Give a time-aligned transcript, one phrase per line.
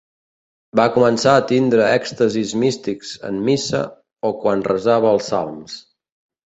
[0.79, 3.83] Va començar a tindre èxtasis místics en missa
[4.31, 5.83] o quan resava els salms.